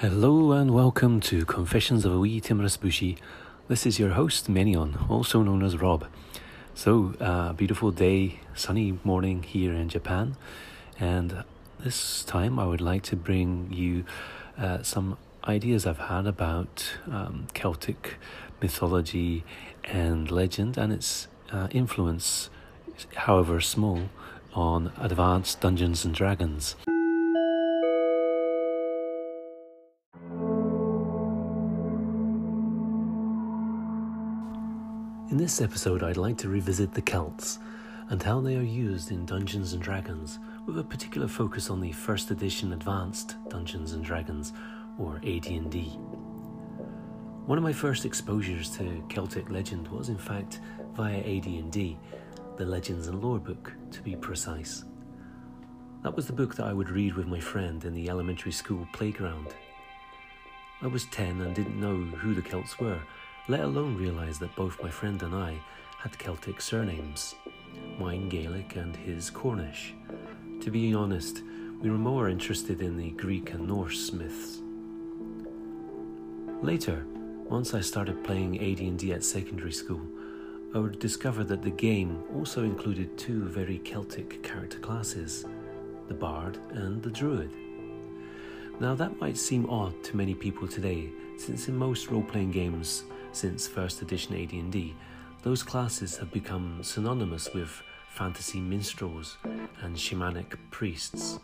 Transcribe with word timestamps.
Hello 0.00 0.52
and 0.52 0.70
welcome 0.70 1.18
to 1.22 1.44
Confessions 1.44 2.04
of 2.04 2.14
a 2.14 2.20
Wee 2.20 2.40
Timorous 2.40 2.76
Bushy. 2.76 3.18
This 3.66 3.84
is 3.84 3.98
your 3.98 4.10
host, 4.10 4.48
Menion, 4.48 5.10
also 5.10 5.42
known 5.42 5.60
as 5.64 5.76
Rob. 5.76 6.06
So, 6.72 7.14
uh, 7.18 7.52
beautiful 7.54 7.90
day, 7.90 8.38
sunny 8.54 9.00
morning 9.02 9.42
here 9.42 9.72
in 9.72 9.88
Japan, 9.88 10.36
and 11.00 11.42
this 11.80 12.22
time 12.22 12.60
I 12.60 12.66
would 12.66 12.80
like 12.80 13.02
to 13.10 13.16
bring 13.16 13.72
you 13.72 14.04
uh, 14.56 14.84
some 14.84 15.18
ideas 15.48 15.84
I've 15.84 15.98
had 15.98 16.28
about 16.28 16.96
um, 17.10 17.48
Celtic 17.52 18.18
mythology 18.62 19.42
and 19.82 20.30
legend 20.30 20.78
and 20.78 20.92
its 20.92 21.26
uh, 21.50 21.66
influence, 21.72 22.50
however 23.16 23.60
small, 23.60 24.10
on 24.54 24.92
advanced 24.96 25.60
Dungeons 25.60 26.04
and 26.04 26.14
Dragons. 26.14 26.76
In 35.30 35.36
this 35.36 35.60
episode, 35.60 36.02
I'd 36.02 36.16
like 36.16 36.38
to 36.38 36.48
revisit 36.48 36.94
the 36.94 37.02
Celts 37.02 37.58
and 38.08 38.22
how 38.22 38.40
they 38.40 38.56
are 38.56 38.62
used 38.62 39.10
in 39.10 39.26
Dungeons 39.26 39.74
and 39.74 39.82
Dragons, 39.82 40.38
with 40.64 40.78
a 40.78 40.82
particular 40.82 41.28
focus 41.28 41.68
on 41.68 41.82
the 41.82 41.92
first 41.92 42.30
edition 42.30 42.72
advanced 42.72 43.36
Dungeons 43.50 43.92
and 43.92 44.02
Dragons, 44.02 44.54
or 44.98 45.16
AD&D. 45.16 45.98
One 47.44 47.58
of 47.58 47.62
my 47.62 47.74
first 47.74 48.06
exposures 48.06 48.70
to 48.78 49.04
Celtic 49.10 49.50
legend 49.50 49.88
was 49.88 50.08
in 50.08 50.16
fact 50.16 50.60
via 50.94 51.18
AD&D, 51.18 51.98
the 52.56 52.64
Legends 52.64 53.08
and 53.08 53.22
Lore 53.22 53.38
book 53.38 53.74
to 53.90 54.00
be 54.00 54.16
precise. 54.16 54.86
That 56.04 56.16
was 56.16 56.26
the 56.26 56.32
book 56.32 56.54
that 56.54 56.64
I 56.64 56.72
would 56.72 56.88
read 56.88 57.16
with 57.16 57.26
my 57.26 57.40
friend 57.40 57.84
in 57.84 57.92
the 57.92 58.08
elementary 58.08 58.52
school 58.52 58.88
playground. 58.94 59.48
I 60.80 60.86
was 60.86 61.04
10 61.04 61.42
and 61.42 61.54
didn't 61.54 61.78
know 61.78 61.96
who 62.16 62.32
the 62.32 62.40
Celts 62.40 62.78
were 62.78 63.02
let 63.48 63.60
alone 63.60 63.96
realise 63.96 64.36
that 64.38 64.54
both 64.56 64.82
my 64.82 64.90
friend 64.90 65.22
and 65.22 65.34
I 65.34 65.58
had 65.98 66.18
Celtic 66.18 66.60
surnames, 66.60 67.34
mine 67.98 68.28
Gaelic 68.28 68.76
and 68.76 68.94
his 68.94 69.30
Cornish. 69.30 69.94
To 70.60 70.70
be 70.70 70.92
honest, 70.92 71.42
we 71.80 71.90
were 71.90 71.96
more 71.96 72.28
interested 72.28 72.82
in 72.82 72.98
the 72.98 73.10
Greek 73.12 73.54
and 73.54 73.66
Norse 73.66 74.12
myths. 74.12 74.60
Later, 76.62 77.06
once 77.48 77.72
I 77.72 77.80
started 77.80 78.22
playing 78.22 78.58
AD&D 78.58 79.12
at 79.12 79.24
secondary 79.24 79.72
school, 79.72 80.02
I 80.74 80.78
would 80.78 80.98
discover 80.98 81.42
that 81.44 81.62
the 81.62 81.70
game 81.70 82.22
also 82.34 82.64
included 82.64 83.16
two 83.16 83.44
very 83.44 83.78
Celtic 83.78 84.42
character 84.42 84.78
classes, 84.78 85.46
the 86.08 86.14
Bard 86.14 86.58
and 86.72 87.02
the 87.02 87.10
Druid. 87.10 87.50
Now 88.78 88.94
that 88.96 89.18
might 89.18 89.38
seem 89.38 89.70
odd 89.70 90.04
to 90.04 90.16
many 90.18 90.34
people 90.34 90.68
today, 90.68 91.08
since 91.38 91.68
in 91.68 91.76
most 91.76 92.10
role-playing 92.10 92.50
games 92.50 93.04
since 93.38 93.68
first 93.68 94.02
edition 94.02 94.34
AD&D, 94.34 94.96
those 95.42 95.62
classes 95.62 96.16
have 96.16 96.32
become 96.32 96.82
synonymous 96.82 97.54
with 97.54 97.82
fantasy 98.10 98.58
minstrels 98.58 99.36
and 99.80 99.94
shamanic 99.94 100.58
priests. 100.72 101.38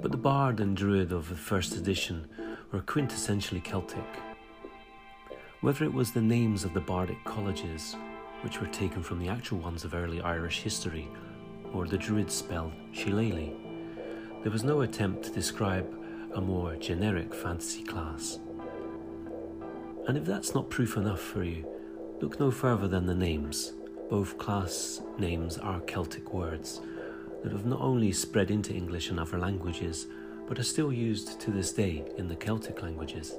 But 0.00 0.12
the 0.12 0.16
bard 0.16 0.60
and 0.60 0.74
druid 0.74 1.12
of 1.12 1.28
the 1.28 1.34
first 1.34 1.76
edition 1.76 2.26
were 2.72 2.80
quintessentially 2.80 3.62
Celtic. 3.62 4.08
Whether 5.60 5.84
it 5.84 5.92
was 5.92 6.12
the 6.12 6.22
names 6.22 6.64
of 6.64 6.72
the 6.72 6.80
bardic 6.80 7.22
colleges, 7.24 7.94
which 8.40 8.58
were 8.58 8.68
taken 8.68 9.02
from 9.02 9.18
the 9.18 9.28
actual 9.28 9.58
ones 9.58 9.84
of 9.84 9.92
early 9.92 10.22
Irish 10.22 10.62
history, 10.62 11.06
or 11.74 11.86
the 11.86 11.98
druid 11.98 12.30
spell 12.30 12.72
Shillelagh, 12.92 13.52
there 14.42 14.52
was 14.52 14.64
no 14.64 14.80
attempt 14.80 15.24
to 15.24 15.30
describe 15.32 15.86
a 16.34 16.40
more 16.40 16.76
generic 16.76 17.34
fantasy 17.34 17.82
class. 17.82 18.38
And 20.06 20.16
if 20.16 20.24
that's 20.24 20.54
not 20.54 20.70
proof 20.70 20.96
enough 20.96 21.20
for 21.20 21.42
you, 21.42 21.66
look 22.20 22.38
no 22.38 22.50
further 22.50 22.86
than 22.86 23.06
the 23.06 23.14
names. 23.14 23.72
Both 24.08 24.38
class 24.38 25.00
names 25.18 25.58
are 25.58 25.80
Celtic 25.80 26.32
words 26.32 26.80
that 27.42 27.52
have 27.52 27.66
not 27.66 27.80
only 27.80 28.12
spread 28.12 28.50
into 28.50 28.72
English 28.72 29.10
and 29.10 29.18
other 29.18 29.38
languages, 29.38 30.06
but 30.46 30.60
are 30.60 30.64
still 30.64 30.92
used 30.92 31.40
to 31.40 31.50
this 31.50 31.72
day 31.72 32.04
in 32.16 32.28
the 32.28 32.36
Celtic 32.36 32.82
languages. 32.82 33.34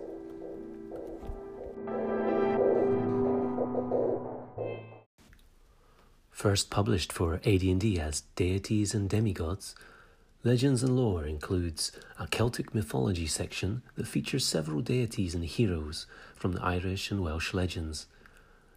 First 6.32 6.70
published 6.70 7.14
for 7.14 7.36
AD&D 7.46 8.00
as 8.00 8.24
Deities 8.36 8.94
and 8.94 9.10
Demigods, 9.10 9.74
Legends 10.48 10.82
and 10.82 10.96
Lore 10.96 11.26
includes 11.26 11.92
a 12.18 12.26
Celtic 12.26 12.74
mythology 12.74 13.28
section 13.28 13.82
that 13.96 14.08
features 14.08 14.46
several 14.46 14.80
deities 14.80 15.36
and 15.36 15.44
heroes 15.44 16.06
from 16.36 16.54
the 16.54 16.64
Irish 16.64 17.12
and 17.12 17.22
Welsh 17.22 17.54
legends, 17.54 18.06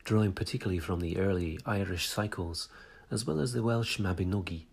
drawing 0.02 0.32
particularly 0.32 0.80
from 0.80 0.98
the 0.98 1.16
early 1.16 1.60
Irish 1.64 2.08
cycles 2.08 2.68
as 3.08 3.24
well 3.24 3.38
as 3.38 3.52
the 3.52 3.62
Welsh 3.62 4.00
Mabinogi. 4.00 4.64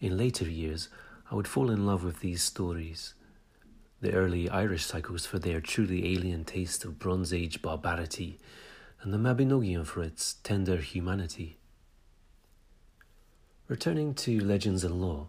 In 0.00 0.16
later 0.16 0.50
years, 0.50 0.88
I 1.30 1.36
would 1.36 1.46
fall 1.46 1.70
in 1.70 1.86
love 1.86 2.02
with 2.02 2.18
these 2.18 2.42
stories. 2.42 3.14
The 4.00 4.12
early 4.12 4.50
Irish 4.50 4.84
cycles 4.84 5.24
for 5.24 5.38
their 5.38 5.60
truly 5.60 6.16
alien 6.16 6.44
taste 6.44 6.84
of 6.84 6.98
Bronze 6.98 7.32
Age 7.32 7.62
barbarity, 7.62 8.40
and 9.02 9.14
the 9.14 9.18
Mabinogion 9.18 9.86
for 9.86 10.02
its 10.02 10.34
tender 10.42 10.78
humanity. 10.78 11.58
Returning 13.68 14.14
to 14.14 14.44
legends 14.44 14.82
and 14.82 15.00
lore, 15.00 15.28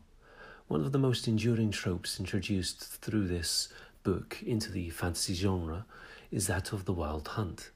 one 0.68 0.82
of 0.82 0.92
the 0.92 0.98
most 0.98 1.28
enduring 1.28 1.70
tropes 1.70 2.20
introduced 2.20 2.84
through 2.84 3.28
this 3.28 3.70
book 4.04 4.42
into 4.44 4.72
the 4.72 4.90
fantasy 4.90 5.34
genre 5.34 5.86
is 6.32 6.48
that 6.48 6.74
of 6.74 6.86
the 6.86 6.94
wild 6.94 7.28
hunt. 7.30 7.70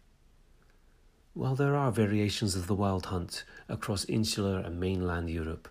While 1.34 1.56
there 1.56 1.76
are 1.76 1.92
variations 1.92 2.56
of 2.56 2.66
the 2.66 2.76
wild 2.76 3.08
hunt 3.08 3.44
across 3.68 4.06
insular 4.06 4.60
and 4.60 4.80
mainland 4.80 5.30
Europe, 5.30 5.70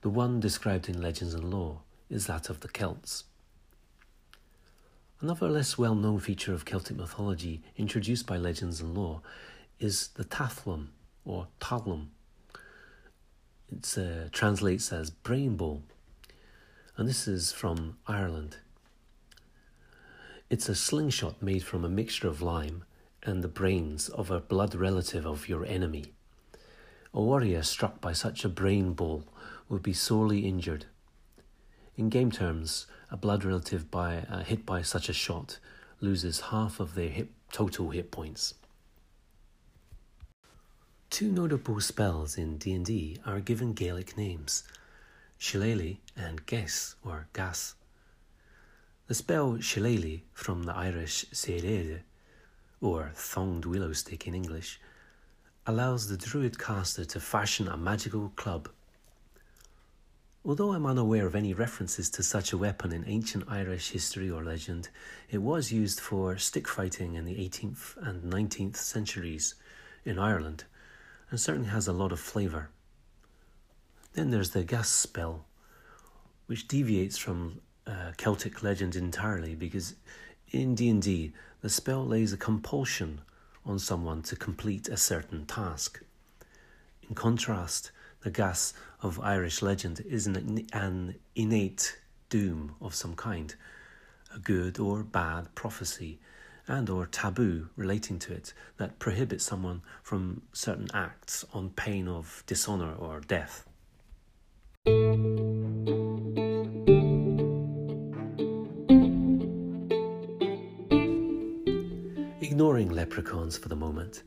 the 0.00 0.08
one 0.08 0.40
described 0.40 0.88
in 0.88 1.02
legends 1.02 1.34
and 1.34 1.50
lore 1.50 1.80
is 2.08 2.26
that 2.26 2.48
of 2.48 2.60
the 2.60 2.68
Celts. 2.68 3.24
Another 5.20 5.48
less 5.48 5.76
well 5.76 5.94
known 5.94 6.20
feature 6.20 6.54
of 6.54 6.64
Celtic 6.64 6.96
mythology 6.96 7.62
introduced 7.76 8.26
by 8.26 8.38
legends 8.38 8.80
and 8.80 8.94
lore 8.94 9.20
is 9.78 10.08
the 10.08 10.24
Tathlum 10.24 10.88
or 11.24 11.48
Talum. 11.60 12.10
It 13.70 13.98
uh, 13.98 14.28
translates 14.32 14.92
as 14.92 15.10
brain 15.10 15.56
bowl 15.56 15.82
and 16.96 17.08
this 17.08 17.26
is 17.26 17.52
from 17.52 17.96
Ireland. 18.06 18.58
It's 20.48 20.68
a 20.68 20.74
slingshot 20.74 21.42
made 21.42 21.64
from 21.64 21.84
a 21.84 21.88
mixture 21.88 22.28
of 22.28 22.40
lime 22.40 22.84
and 23.22 23.42
the 23.42 23.48
brains 23.48 24.08
of 24.08 24.30
a 24.30 24.40
blood 24.40 24.74
relative 24.74 25.26
of 25.26 25.48
your 25.48 25.64
enemy. 25.64 26.12
A 27.12 27.20
warrior 27.20 27.62
struck 27.62 28.00
by 28.00 28.12
such 28.12 28.44
a 28.44 28.48
brain 28.48 28.92
ball 28.92 29.24
would 29.68 29.82
be 29.82 29.92
sorely 29.92 30.40
injured. 30.40 30.86
In 31.96 32.10
game 32.10 32.30
terms, 32.30 32.86
a 33.10 33.16
blood 33.16 33.44
relative 33.44 33.90
by, 33.90 34.18
uh, 34.28 34.44
hit 34.44 34.66
by 34.66 34.82
such 34.82 35.08
a 35.08 35.12
shot 35.12 35.58
loses 36.00 36.40
half 36.40 36.80
of 36.80 36.94
their 36.94 37.26
total 37.52 37.90
hit 37.90 38.10
points. 38.10 38.54
Two 41.10 41.30
notable 41.30 41.80
spells 41.80 42.36
in 42.36 42.58
D&D 42.58 43.18
are 43.24 43.40
given 43.40 43.72
Gaelic 43.72 44.16
names. 44.16 44.64
Shillelagh 45.44 45.98
and 46.16 46.46
Geis 46.46 46.96
or 47.04 47.28
Geas. 47.34 47.74
The 49.08 49.14
spell 49.14 49.60
Shillelagh 49.60 50.22
from 50.32 50.62
the 50.62 50.74
Irish 50.74 51.26
Seirede, 51.32 52.00
or 52.80 53.12
thonged 53.14 53.66
willow 53.66 53.92
stick 53.92 54.26
in 54.26 54.34
English, 54.34 54.80
allows 55.66 56.08
the 56.08 56.16
druid 56.16 56.58
caster 56.58 57.04
to 57.04 57.20
fashion 57.20 57.68
a 57.68 57.76
magical 57.76 58.32
club. 58.36 58.70
Although 60.46 60.72
I'm 60.72 60.86
unaware 60.86 61.26
of 61.26 61.34
any 61.34 61.52
references 61.52 62.08
to 62.10 62.22
such 62.22 62.54
a 62.54 62.58
weapon 62.58 62.90
in 62.90 63.04
ancient 63.06 63.44
Irish 63.46 63.90
history 63.90 64.30
or 64.30 64.42
legend, 64.42 64.88
it 65.28 65.42
was 65.42 65.70
used 65.70 66.00
for 66.00 66.38
stick 66.38 66.66
fighting 66.66 67.16
in 67.16 67.26
the 67.26 67.36
18th 67.36 67.98
and 67.98 68.32
19th 68.32 68.76
centuries 68.76 69.56
in 70.06 70.18
Ireland 70.18 70.64
and 71.30 71.38
certainly 71.38 71.68
has 71.68 71.86
a 71.86 71.92
lot 71.92 72.12
of 72.12 72.18
flavour. 72.18 72.70
Then 74.14 74.30
there's 74.30 74.50
the 74.50 74.62
geas 74.62 74.86
spell, 74.86 75.44
which 76.46 76.68
deviates 76.68 77.18
from 77.18 77.60
uh, 77.86 78.12
Celtic 78.16 78.62
legend 78.62 78.94
entirely 78.96 79.54
because 79.54 79.94
in 80.50 80.74
D&D 80.76 81.32
the 81.60 81.68
spell 81.68 82.06
lays 82.06 82.32
a 82.32 82.36
compulsion 82.36 83.20
on 83.66 83.78
someone 83.78 84.22
to 84.22 84.36
complete 84.36 84.88
a 84.88 84.96
certain 84.96 85.46
task. 85.46 86.00
In 87.08 87.14
contrast, 87.16 87.90
the 88.22 88.30
geas 88.30 88.72
of 89.02 89.18
Irish 89.20 89.62
legend 89.62 90.00
is 90.08 90.28
an, 90.28 90.66
an 90.72 91.16
innate 91.34 91.98
doom 92.28 92.76
of 92.80 92.94
some 92.94 93.16
kind, 93.16 93.54
a 94.34 94.38
good 94.38 94.78
or 94.78 95.02
bad 95.02 95.52
prophecy 95.56 96.20
and 96.68 96.88
or 96.88 97.06
taboo 97.06 97.68
relating 97.76 98.18
to 98.20 98.32
it 98.32 98.54
that 98.76 98.98
prohibits 98.98 99.44
someone 99.44 99.82
from 100.02 100.42
certain 100.52 100.88
acts 100.94 101.44
on 101.52 101.70
pain 101.70 102.06
of 102.06 102.42
dishonor 102.46 102.94
or 102.94 103.20
death. 103.20 103.66
Leprechauns 113.04 113.58
for 113.58 113.68
the 113.68 113.76
moment, 113.76 114.22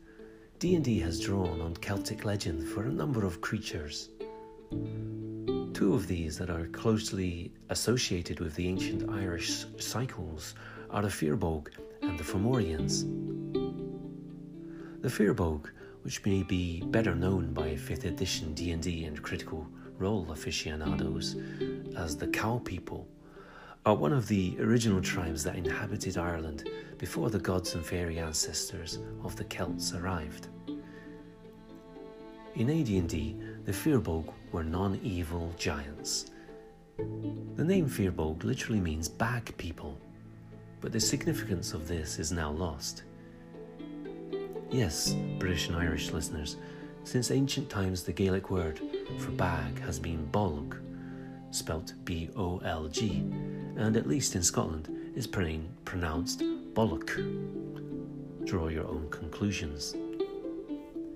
D&D 0.60 1.00
has 1.00 1.18
drawn 1.18 1.60
on 1.60 1.74
Celtic 1.74 2.24
legend 2.24 2.64
for 2.64 2.84
a 2.84 2.92
number 2.92 3.24
of 3.24 3.40
creatures. 3.40 4.10
Two 5.74 5.94
of 5.94 6.06
these 6.06 6.38
that 6.38 6.48
are 6.48 6.68
closely 6.68 7.52
associated 7.70 8.38
with 8.38 8.54
the 8.54 8.68
ancient 8.68 9.10
Irish 9.10 9.66
cycles 9.78 10.54
are 10.90 11.02
the 11.02 11.08
Firbolg 11.08 11.70
and 12.02 12.16
the 12.16 12.22
Fomorians. 12.22 13.02
The 15.02 15.08
Firbolg, 15.08 15.66
which 16.02 16.24
may 16.24 16.44
be 16.44 16.80
better 16.86 17.16
known 17.16 17.52
by 17.52 17.70
5th 17.70 18.04
edition 18.04 18.54
D&D 18.54 19.06
and 19.06 19.20
Critical 19.20 19.66
Role 19.98 20.30
aficionados 20.30 21.34
as 21.96 22.16
the 22.16 22.28
Cow 22.28 22.62
People, 22.64 23.08
are 23.88 23.94
one 23.94 24.12
of 24.12 24.28
the 24.28 24.54
original 24.60 25.00
tribes 25.00 25.42
that 25.42 25.56
inhabited 25.56 26.18
Ireland 26.18 26.68
before 26.98 27.30
the 27.30 27.38
gods 27.38 27.74
and 27.74 27.82
fairy 27.82 28.18
ancestors 28.18 28.98
of 29.24 29.34
the 29.34 29.44
Celts 29.44 29.94
arrived. 29.94 30.48
In 32.56 32.68
AD&D, 32.68 33.34
the 33.64 33.72
Firbolg 33.72 34.30
were 34.52 34.62
non-evil 34.62 35.54
giants. 35.56 36.32
The 36.98 37.64
name 37.64 37.88
Firbolg 37.88 38.44
literally 38.44 38.78
means 38.78 39.08
bag 39.08 39.56
people, 39.56 39.98
but 40.82 40.92
the 40.92 41.00
significance 41.00 41.72
of 41.72 41.88
this 41.88 42.18
is 42.18 42.30
now 42.30 42.50
lost. 42.50 43.04
Yes, 44.70 45.14
British 45.38 45.68
and 45.68 45.78
Irish 45.78 46.10
listeners, 46.10 46.58
since 47.04 47.30
ancient 47.30 47.70
times 47.70 48.02
the 48.02 48.12
Gaelic 48.12 48.50
word 48.50 48.82
for 49.16 49.30
bag 49.30 49.80
has 49.80 49.98
been 49.98 50.28
bolg, 50.30 50.78
spelt 51.50 51.94
B 52.04 52.30
O 52.36 52.58
L 52.58 52.88
G, 52.88 53.24
and 53.76 53.96
at 53.96 54.06
least 54.06 54.34
in 54.36 54.42
Scotland 54.42 54.88
is 55.14 55.26
pronounced 55.26 56.42
bollock. 56.74 57.10
Draw 58.44 58.68
your 58.68 58.86
own 58.86 59.08
conclusions. 59.10 59.94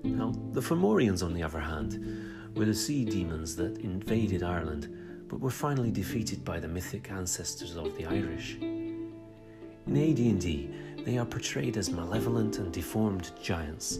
Now, 0.03 0.33
the 0.51 0.61
Fomorians, 0.61 1.23
on 1.23 1.33
the 1.33 1.43
other 1.43 1.59
hand, 1.59 2.55
were 2.55 2.65
the 2.65 2.73
sea 2.73 3.05
demons 3.05 3.55
that 3.55 3.77
invaded 3.79 4.43
Ireland 4.43 4.89
but 5.29 5.39
were 5.39 5.49
finally 5.49 5.89
defeated 5.89 6.45
by 6.45 6.59
the 6.59 6.67
mythic 6.67 7.09
ancestors 7.09 7.75
of 7.75 7.97
the 7.97 8.05
Irish. 8.05 8.57
In 8.59 9.97
AD&D, 9.97 10.69
they 11.05 11.17
are 11.17 11.25
portrayed 11.25 11.75
as 11.77 11.89
malevolent 11.89 12.59
and 12.59 12.71
deformed 12.71 13.31
giants, 13.41 13.99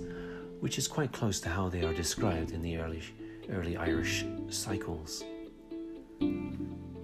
which 0.59 0.77
is 0.77 0.87
quite 0.87 1.11
close 1.11 1.39
to 1.39 1.49
how 1.49 1.69
they 1.69 1.83
are 1.83 1.93
described 1.93 2.51
in 2.51 2.61
the 2.61 2.77
early, 2.77 3.01
early 3.49 3.75
Irish 3.77 4.25
cycles. 4.49 5.23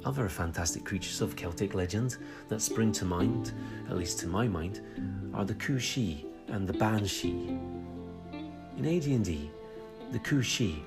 Other 0.05 0.29
fantastic 0.29 0.85
creatures 0.85 1.21
of 1.21 1.35
Celtic 1.35 1.73
legend 1.73 2.17
that 2.47 2.61
spring 2.61 2.91
to 2.93 3.05
mind, 3.05 3.51
at 3.89 3.97
least 3.97 4.19
to 4.19 4.27
my 4.27 4.47
mind, 4.47 4.81
are 5.33 5.45
the 5.45 5.55
Cu-Sidhe 5.55 6.25
and 6.47 6.67
the 6.67 6.73
Banshee. 6.73 7.57
In 8.77 8.85
AD&D, 8.85 9.51
the 10.11 10.19
Cu-Sidhe, 10.19 10.81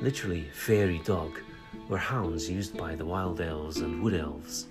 literally 0.00 0.44
fairy 0.52 1.00
dog, 1.04 1.32
were 1.88 1.98
hounds 1.98 2.48
used 2.48 2.76
by 2.76 2.94
the 2.94 3.04
wild 3.04 3.40
elves 3.40 3.78
and 3.78 4.02
wood 4.02 4.14
elves. 4.14 4.66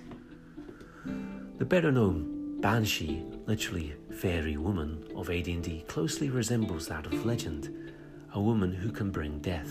The 1.58 1.64
better 1.64 1.92
known 1.92 2.60
Banshee, 2.60 3.22
literally 3.46 3.94
fairy 4.10 4.56
woman 4.56 5.04
of 5.14 5.28
AD&D, 5.28 5.84
closely 5.86 6.30
resembles 6.30 6.88
that 6.88 7.06
of 7.06 7.26
legend, 7.26 7.92
a 8.32 8.40
woman 8.40 8.72
who 8.72 8.90
can 8.90 9.10
bring 9.10 9.38
death. 9.40 9.70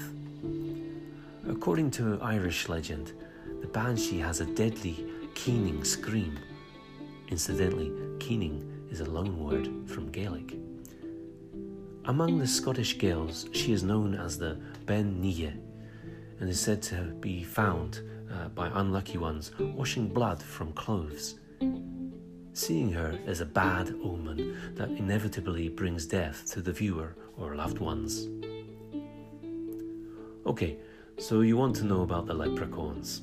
According 1.48 1.92
to 1.92 2.20
Irish 2.22 2.70
legend, 2.70 3.14
the 3.60 3.68
banshee 3.68 4.20
has 4.20 4.40
a 4.40 4.46
deadly, 4.46 5.06
keening 5.36 5.84
scream. 5.84 6.40
Incidentally, 7.28 7.92
keening 8.20 8.88
is 8.90 9.02
a 9.02 9.10
loan 9.10 9.38
word 9.38 9.70
from 9.86 10.10
Gaelic. 10.10 10.58
Among 12.06 12.40
the 12.40 12.48
Scottish 12.48 12.98
Gaels, 12.98 13.50
she 13.52 13.74
is 13.74 13.84
known 13.84 14.16
as 14.16 14.38
the 14.38 14.58
Bean 14.86 15.22
Nighe 15.22 15.54
and 16.40 16.50
is 16.50 16.62
said 16.62 16.82
to 16.84 17.14
be 17.20 17.44
found 17.44 18.02
uh, 18.32 18.48
by 18.50 18.72
unlucky 18.76 19.18
ones 19.18 19.52
washing 19.60 20.08
blood 20.08 20.42
from 20.42 20.72
clothes. 20.72 21.36
Seeing 22.54 22.92
her 22.92 23.20
is 23.26 23.42
a 23.42 23.46
bad 23.46 23.94
omen 24.02 24.76
that 24.76 24.90
inevitably 24.92 25.68
brings 25.70 26.06
death 26.06 26.46
to 26.52 26.62
the 26.62 26.72
viewer 26.72 27.16
or 27.38 27.56
loved 27.56 27.80
ones. 27.80 28.30
Okay, 30.46 30.78
so 31.18 31.42
you 31.42 31.58
want 31.58 31.76
to 31.78 31.86
know 31.86 32.02
about 32.02 32.26
the 32.26 32.34
leprechauns. 32.34 33.22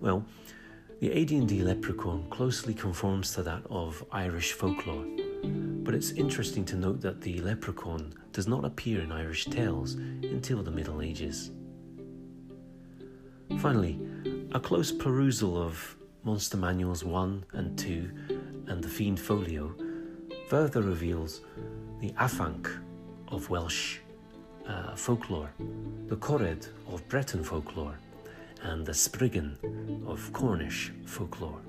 Well, 0.00 0.24
the 1.00 1.12
AD&D 1.12 1.62
leprechaun 1.62 2.28
closely 2.30 2.74
conforms 2.74 3.34
to 3.34 3.42
that 3.42 3.62
of 3.70 4.04
Irish 4.12 4.52
folklore, 4.52 5.06
but 5.82 5.94
it's 5.94 6.10
interesting 6.12 6.64
to 6.66 6.76
note 6.76 7.00
that 7.00 7.20
the 7.20 7.40
leprechaun 7.40 8.14
does 8.32 8.46
not 8.46 8.64
appear 8.64 9.00
in 9.00 9.12
Irish 9.12 9.46
tales 9.46 9.94
until 9.94 10.62
the 10.62 10.70
Middle 10.70 11.02
Ages. 11.02 11.50
Finally, 13.58 13.98
a 14.52 14.60
close 14.60 14.92
perusal 14.92 15.60
of 15.60 15.96
Monster 16.22 16.56
Manuals 16.56 17.04
1 17.04 17.44
and 17.52 17.78
2 17.78 18.10
and 18.66 18.82
the 18.82 18.88
Fiend 18.88 19.18
Folio 19.18 19.74
further 20.48 20.82
reveals 20.82 21.40
the 22.00 22.10
afanc 22.12 22.70
of 23.28 23.48
Welsh 23.50 23.98
uh, 24.70 24.94
folklore, 24.94 25.50
the 26.06 26.16
Korred 26.16 26.68
of 26.92 27.06
Breton 27.08 27.42
folklore, 27.42 27.98
and 28.62 28.86
the 28.86 28.94
Spriggan 28.94 29.56
of 30.06 30.32
Cornish 30.32 30.92
folklore. 31.04 31.60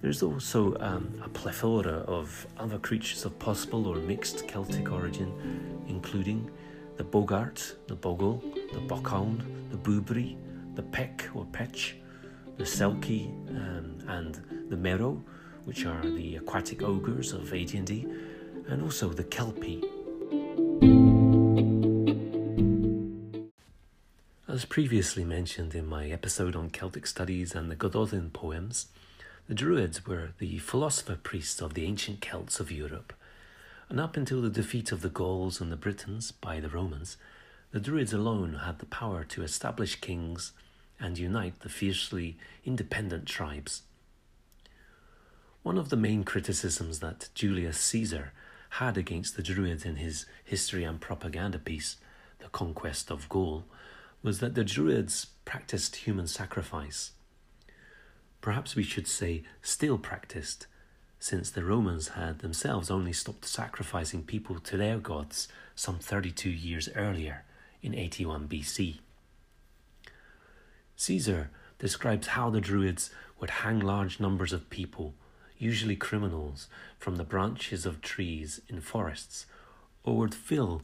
There's 0.00 0.22
also 0.22 0.76
um, 0.78 1.20
a 1.24 1.28
plethora 1.28 2.04
of 2.06 2.46
other 2.56 2.78
creatures 2.78 3.24
of 3.24 3.38
possible 3.38 3.86
or 3.88 3.96
mixed 3.96 4.46
Celtic 4.46 4.92
origin, 4.92 5.32
including 5.88 6.50
the 6.96 7.04
Bogart, 7.04 7.74
the 7.88 7.96
Bogle, 7.96 8.42
the 8.72 8.80
Bockhound, 8.80 9.42
the 9.70 9.76
Boobrie, 9.76 10.36
the 10.74 10.82
Peck 10.82 11.28
or 11.34 11.44
Petch, 11.46 11.94
the 12.56 12.64
Selkie, 12.64 13.28
um, 13.50 13.98
and 14.08 14.68
the 14.70 14.76
Merrow, 14.76 15.22
which 15.64 15.84
are 15.84 16.02
the 16.02 16.36
aquatic 16.36 16.82
ogres 16.82 17.32
of 17.32 17.52
AD&D, 17.52 18.06
and 18.68 18.82
also 18.82 19.08
the 19.08 19.24
Kelpie. 19.24 19.82
As 24.58 24.64
previously 24.64 25.24
mentioned 25.24 25.72
in 25.76 25.86
my 25.86 26.08
episode 26.08 26.56
on 26.56 26.70
Celtic 26.70 27.06
studies 27.06 27.54
and 27.54 27.70
the 27.70 27.76
Gododdin 27.76 28.30
poems, 28.30 28.88
the 29.46 29.54
Druids 29.54 30.04
were 30.04 30.30
the 30.38 30.58
philosopher 30.58 31.14
priests 31.14 31.60
of 31.60 31.74
the 31.74 31.84
ancient 31.84 32.20
Celts 32.20 32.58
of 32.58 32.72
Europe. 32.72 33.12
And 33.88 34.00
up 34.00 34.16
until 34.16 34.42
the 34.42 34.50
defeat 34.50 34.90
of 34.90 35.00
the 35.00 35.10
Gauls 35.10 35.60
and 35.60 35.70
the 35.70 35.76
Britons 35.76 36.32
by 36.32 36.58
the 36.58 36.68
Romans, 36.68 37.16
the 37.70 37.78
Druids 37.78 38.12
alone 38.12 38.54
had 38.64 38.80
the 38.80 38.86
power 38.86 39.22
to 39.26 39.44
establish 39.44 40.00
kings 40.00 40.50
and 40.98 41.16
unite 41.16 41.60
the 41.60 41.68
fiercely 41.68 42.36
independent 42.64 43.26
tribes. 43.26 43.82
One 45.62 45.78
of 45.78 45.88
the 45.88 45.96
main 45.96 46.24
criticisms 46.24 46.98
that 46.98 47.28
Julius 47.32 47.78
Caesar 47.78 48.32
had 48.70 48.98
against 48.98 49.36
the 49.36 49.42
Druids 49.44 49.84
in 49.84 49.94
his 49.94 50.26
history 50.44 50.82
and 50.82 51.00
propaganda 51.00 51.60
piece, 51.60 51.98
The 52.40 52.48
Conquest 52.48 53.12
of 53.12 53.28
Gaul, 53.28 53.62
was 54.22 54.40
that 54.40 54.54
the 54.54 54.64
Druids 54.64 55.26
practiced 55.44 55.96
human 55.96 56.26
sacrifice. 56.26 57.12
Perhaps 58.40 58.76
we 58.76 58.82
should 58.82 59.06
say 59.06 59.42
still 59.62 59.98
practiced, 59.98 60.66
since 61.18 61.50
the 61.50 61.64
Romans 61.64 62.08
had 62.08 62.38
themselves 62.38 62.90
only 62.90 63.12
stopped 63.12 63.44
sacrificing 63.44 64.22
people 64.22 64.60
to 64.60 64.76
their 64.76 64.98
gods 64.98 65.48
some 65.74 65.98
32 65.98 66.50
years 66.50 66.88
earlier, 66.94 67.44
in 67.82 67.94
81 67.94 68.48
BC. 68.48 68.98
Caesar 70.96 71.50
describes 71.78 72.28
how 72.28 72.50
the 72.50 72.60
Druids 72.60 73.10
would 73.40 73.50
hang 73.50 73.78
large 73.78 74.18
numbers 74.18 74.52
of 74.52 74.68
people, 74.70 75.14
usually 75.58 75.96
criminals, 75.96 76.68
from 76.98 77.16
the 77.16 77.24
branches 77.24 77.86
of 77.86 78.00
trees 78.00 78.60
in 78.68 78.80
forests, 78.80 79.46
or 80.02 80.16
would 80.16 80.34
fill 80.34 80.82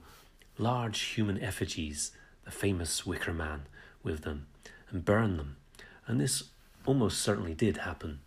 large 0.57 1.01
human 1.01 1.41
effigies, 1.41 2.13
the 2.45 2.51
famous 2.51 3.07
Wicker 3.07 3.33
Man, 3.33 3.63
with 4.03 4.23
them 4.23 4.47
and 4.91 5.05
burn 5.05 5.37
them, 5.37 5.57
and 6.07 6.21
this 6.21 6.45
almost 6.87 7.21
certainly 7.21 7.55
did 7.55 7.79
happen. 7.79 8.21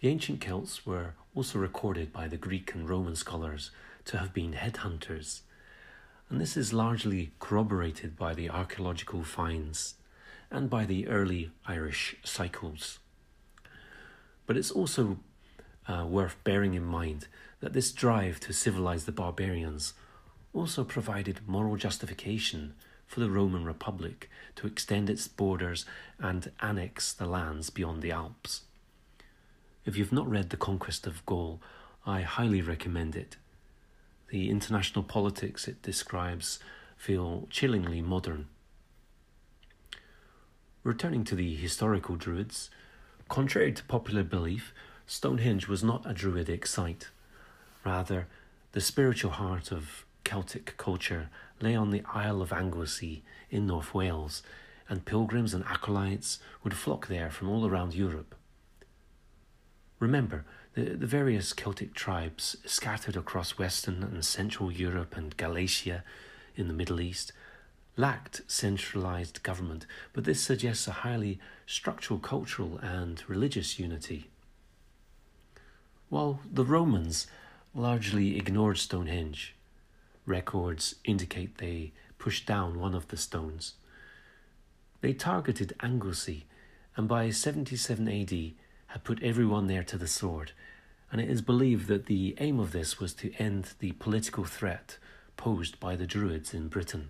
The 0.00 0.08
ancient 0.08 0.40
Celts 0.40 0.84
were 0.84 1.14
also 1.34 1.58
recorded 1.58 2.12
by 2.12 2.28
the 2.28 2.36
Greek 2.36 2.74
and 2.74 2.88
Roman 2.88 3.16
scholars 3.16 3.70
to 4.06 4.18
have 4.18 4.34
been 4.34 4.54
headhunters, 4.54 5.42
and 6.28 6.40
this 6.40 6.56
is 6.56 6.72
largely 6.72 7.30
corroborated 7.38 8.16
by 8.16 8.34
the 8.34 8.50
archaeological 8.50 9.22
finds 9.22 9.94
and 10.50 10.68
by 10.68 10.84
the 10.84 11.06
early 11.06 11.50
Irish 11.66 12.16
cycles. 12.24 12.98
But 14.46 14.56
it's 14.56 14.70
also 14.70 15.18
uh, 15.86 16.06
worth 16.08 16.36
bearing 16.44 16.74
in 16.74 16.84
mind 16.84 17.28
that 17.60 17.72
this 17.72 17.92
drive 17.92 18.40
to 18.40 18.52
civilize 18.52 19.04
the 19.04 19.12
barbarians 19.12 19.94
also 20.52 20.84
provided 20.84 21.46
moral 21.46 21.76
justification 21.76 22.74
for 23.06 23.20
the 23.20 23.30
Roman 23.30 23.64
Republic 23.64 24.30
to 24.56 24.66
extend 24.66 25.10
its 25.10 25.28
borders 25.28 25.84
and 26.18 26.50
annex 26.60 27.12
the 27.12 27.26
lands 27.26 27.70
beyond 27.70 28.02
the 28.02 28.10
Alps. 28.10 28.62
If 29.84 29.96
you've 29.96 30.12
not 30.12 30.30
read 30.30 30.50
The 30.50 30.56
Conquest 30.56 31.06
of 31.06 31.24
Gaul, 31.26 31.60
I 32.06 32.22
highly 32.22 32.62
recommend 32.62 33.16
it. 33.16 33.36
The 34.30 34.48
international 34.48 35.04
politics 35.04 35.68
it 35.68 35.82
describes 35.82 36.58
feel 36.96 37.48
chillingly 37.50 38.00
modern. 38.00 38.46
Returning 40.84 41.24
to 41.24 41.34
the 41.34 41.54
historical 41.54 42.16
Druids, 42.16 42.70
contrary 43.28 43.72
to 43.72 43.84
popular 43.84 44.22
belief, 44.22 44.72
Stonehenge 45.06 45.68
was 45.68 45.84
not 45.84 46.08
a 46.08 46.14
Druidic 46.14 46.66
site. 46.66 47.10
Rather, 47.84 48.26
the 48.72 48.80
spiritual 48.80 49.32
heart 49.32 49.70
of 49.70 50.06
Celtic 50.24 50.76
culture 50.76 51.28
lay 51.60 51.74
on 51.74 51.90
the 51.90 52.02
Isle 52.12 52.42
of 52.42 52.52
Anglesey 52.52 53.22
in 53.50 53.66
North 53.66 53.94
Wales, 53.94 54.42
and 54.88 55.04
pilgrims 55.04 55.54
and 55.54 55.64
acolytes 55.64 56.38
would 56.62 56.74
flock 56.74 57.06
there 57.06 57.30
from 57.30 57.48
all 57.48 57.66
around 57.66 57.94
Europe. 57.94 58.34
Remember, 59.98 60.44
the, 60.74 60.96
the 60.96 61.06
various 61.06 61.52
Celtic 61.52 61.94
tribes 61.94 62.56
scattered 62.66 63.16
across 63.16 63.58
Western 63.58 64.02
and 64.02 64.24
Central 64.24 64.72
Europe 64.72 65.16
and 65.16 65.36
Galatia 65.36 66.02
in 66.56 66.68
the 66.68 66.74
Middle 66.74 67.00
East 67.00 67.32
lacked 67.96 68.40
centralized 68.46 69.42
government, 69.42 69.86
but 70.12 70.24
this 70.24 70.40
suggests 70.40 70.88
a 70.88 70.92
highly 70.92 71.38
structural 71.66 72.18
cultural 72.18 72.78
and 72.78 73.22
religious 73.28 73.78
unity. 73.78 74.30
While 76.08 76.40
the 76.50 76.64
Romans 76.64 77.26
largely 77.74 78.36
ignored 78.36 78.78
Stonehenge, 78.78 79.54
records 80.26 80.96
indicate 81.04 81.58
they 81.58 81.92
pushed 82.18 82.46
down 82.46 82.78
one 82.78 82.94
of 82.94 83.08
the 83.08 83.16
stones. 83.16 83.74
They 85.00 85.12
targeted 85.12 85.74
Anglesey 85.80 86.46
and 86.96 87.08
by 87.08 87.30
77 87.30 88.08
AD 88.08 88.52
had 88.88 89.04
put 89.04 89.22
everyone 89.22 89.66
there 89.66 89.82
to 89.82 89.96
the 89.96 90.06
sword, 90.06 90.52
and 91.10 91.20
it 91.20 91.30
is 91.30 91.42
believed 91.42 91.88
that 91.88 92.06
the 92.06 92.36
aim 92.38 92.60
of 92.60 92.72
this 92.72 93.00
was 93.00 93.14
to 93.14 93.32
end 93.34 93.72
the 93.78 93.92
political 93.92 94.44
threat 94.44 94.98
posed 95.36 95.80
by 95.80 95.96
the 95.96 96.06
Druids 96.06 96.52
in 96.54 96.68
Britain. 96.68 97.08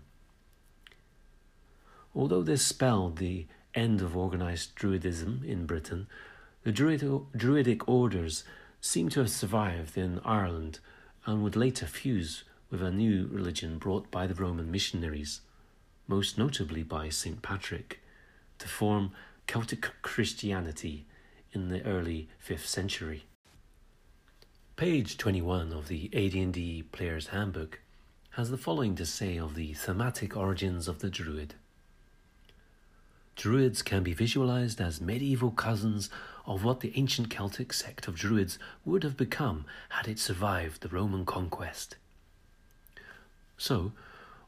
Although 2.14 2.42
this 2.42 2.64
spelled 2.64 3.18
the 3.18 3.46
end 3.74 4.00
of 4.00 4.16
organized 4.16 4.76
Druidism 4.76 5.44
in 5.44 5.66
Britain, 5.66 6.06
the 6.62 6.72
Druidic 6.72 7.88
orders 7.88 8.44
seem 8.80 9.08
to 9.10 9.20
have 9.20 9.30
survived 9.30 9.98
in 9.98 10.20
Ireland 10.24 10.78
and 11.26 11.42
would 11.42 11.56
later 11.56 11.86
fuse 11.86 12.44
with 12.72 12.82
a 12.82 12.90
new 12.90 13.28
religion 13.30 13.76
brought 13.76 14.10
by 14.10 14.26
the 14.26 14.34
Roman 14.34 14.70
missionaries, 14.70 15.42
most 16.08 16.38
notably 16.38 16.82
by 16.82 17.10
St. 17.10 17.42
Patrick, 17.42 18.00
to 18.58 18.66
form 18.66 19.12
Celtic 19.46 19.90
Christianity 20.00 21.04
in 21.52 21.68
the 21.68 21.84
early 21.84 22.30
5th 22.48 22.64
century. 22.64 23.24
Page 24.76 25.18
21 25.18 25.70
of 25.70 25.88
the 25.88 26.08
AD&D 26.14 26.84
Player's 26.92 27.26
Handbook 27.26 27.80
has 28.30 28.48
the 28.48 28.56
following 28.56 28.94
to 28.94 29.04
say 29.04 29.36
of 29.36 29.54
the 29.54 29.74
thematic 29.74 30.34
origins 30.34 30.88
of 30.88 31.00
the 31.00 31.10
Druid. 31.10 31.54
Druids 33.36 33.82
can 33.82 34.02
be 34.02 34.14
visualized 34.14 34.80
as 34.80 34.98
medieval 34.98 35.50
cousins 35.50 36.08
of 36.46 36.64
what 36.64 36.80
the 36.80 36.92
ancient 36.96 37.28
Celtic 37.28 37.74
sect 37.74 38.08
of 38.08 38.16
Druids 38.16 38.58
would 38.86 39.02
have 39.02 39.18
become 39.18 39.66
had 39.90 40.08
it 40.08 40.18
survived 40.18 40.80
the 40.80 40.88
Roman 40.88 41.26
conquest. 41.26 41.96
So, 43.62 43.92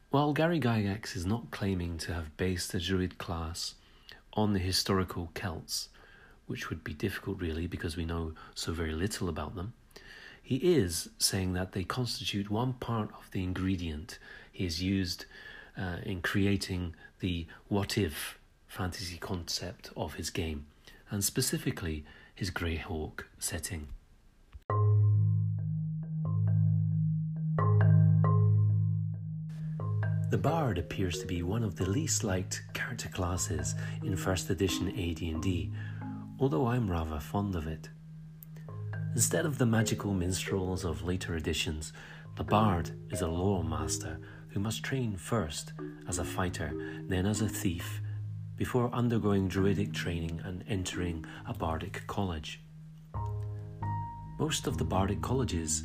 while 0.09 0.33
Gary 0.33 0.59
Gygax 0.59 1.15
is 1.15 1.25
not 1.25 1.49
claiming 1.49 1.97
to 1.99 2.13
have 2.13 2.35
based 2.35 2.73
the 2.73 2.81
Druid 2.81 3.17
class 3.17 3.75
on 4.33 4.51
the 4.51 4.59
historical 4.59 5.29
Celts, 5.33 5.87
which 6.47 6.69
would 6.69 6.83
be 6.83 6.93
difficult 6.93 7.39
really 7.39 7.65
because 7.65 7.95
we 7.95 8.03
know 8.03 8.33
so 8.55 8.73
very 8.73 8.91
little 8.91 9.29
about 9.29 9.55
them. 9.55 9.71
He 10.43 10.57
is 10.57 11.07
saying 11.17 11.53
that 11.53 11.71
they 11.71 11.85
constitute 11.85 12.49
one 12.49 12.73
part 12.73 13.09
of 13.17 13.31
the 13.31 13.41
ingredient 13.41 14.19
he 14.51 14.65
has 14.65 14.83
used 14.83 15.23
uh, 15.77 15.99
in 16.03 16.21
creating 16.21 16.93
the 17.21 17.47
what 17.69 17.97
if 17.97 18.37
fantasy 18.67 19.17
concept 19.17 19.91
of 19.95 20.15
his 20.15 20.29
game, 20.29 20.65
and 21.09 21.23
specifically 21.23 22.03
his 22.35 22.51
Greyhawk 22.51 23.21
setting. 23.39 23.87
The 30.31 30.37
Bard 30.39 30.79
appears 30.79 31.19
to 31.19 31.27
be 31.27 31.43
one 31.43 31.63
of 31.63 31.75
the 31.75 31.87
least 31.87 32.23
liked 32.23 32.63
character 32.73 33.09
classes 33.09 33.75
in 34.03 34.17
first 34.17 34.49
edition 34.49 34.89
AD&D, 34.89 35.71
although 36.39 36.65
I'm 36.65 36.89
rather 36.89 37.19
fond 37.19 37.55
of 37.55 37.67
it. 37.67 37.89
Instead 39.13 39.45
of 39.45 39.59
the 39.59 39.67
magical 39.67 40.13
minstrels 40.13 40.83
of 40.83 41.03
later 41.03 41.35
editions, 41.35 41.93
the 42.37 42.43
bard 42.43 42.89
is 43.11 43.21
a 43.21 43.27
lore 43.27 43.63
master 43.63 44.19
who 44.49 44.59
must 44.59 44.83
train 44.83 45.15
first 45.15 45.73
as 46.07 46.17
a 46.17 46.25
fighter, 46.25 46.73
then 47.07 47.27
as 47.27 47.41
a 47.41 47.47
thief, 47.47 48.01
before 48.57 48.93
undergoing 48.93 49.47
druidic 49.47 49.93
training 49.93 50.41
and 50.43 50.63
entering 50.67 51.23
a 51.45 51.53
bardic 51.53 52.01
college. 52.07 52.61
Most 54.39 54.65
of 54.65 54.79
the 54.79 54.83
bardic 54.83 55.21
colleges 55.21 55.83